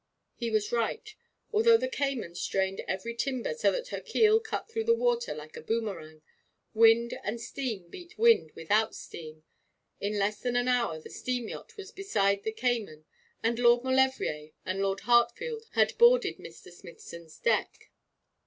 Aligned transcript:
He 0.33 0.49
was 0.49 0.71
right. 0.71 1.07
Although 1.53 1.77
the 1.77 1.87
Cayman 1.87 2.33
strained 2.33 2.79
every 2.87 3.13
timber 3.13 3.53
so 3.53 3.71
that 3.71 3.89
her 3.89 3.99
keel 4.01 4.39
cut 4.39 4.67
through 4.67 4.85
the 4.85 4.95
water 4.95 5.35
like 5.35 5.55
a 5.55 5.61
boomerang, 5.61 6.23
wind 6.73 7.13
and 7.23 7.39
steam 7.39 7.87
beat 7.87 8.17
wind 8.17 8.49
without 8.55 8.95
steam. 8.95 9.43
In 9.99 10.17
less 10.17 10.39
than 10.39 10.55
an 10.55 10.67
hour 10.67 10.99
the 10.99 11.11
steam 11.11 11.49
yacht 11.49 11.77
was 11.77 11.91
beside 11.91 12.41
the 12.41 12.51
Cayman, 12.51 13.05
and 13.43 13.59
Lord 13.59 13.83
Maulevrier 13.83 14.49
and 14.65 14.81
Lord 14.81 15.01
Hartfield 15.01 15.65
had 15.73 15.95
boarded 15.99 16.37
Mr. 16.39 16.71
Smithson's 16.71 17.37
deck. 17.37 17.91